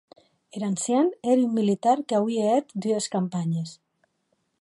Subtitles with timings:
[0.59, 3.73] Er ancian ère un militar qu'auie hèt dues campanhes.